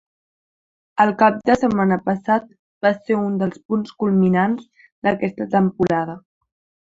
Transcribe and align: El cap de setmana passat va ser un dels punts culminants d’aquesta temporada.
El 1.03 1.11
cap 1.19 1.35
de 1.49 1.57
setmana 1.63 1.97
passat 2.07 2.47
va 2.87 2.93
ser 2.95 3.19
un 3.27 3.37
dels 3.43 3.61
punts 3.73 3.93
culminants 4.05 4.87
d’aquesta 5.09 5.49
temporada. 5.55 6.17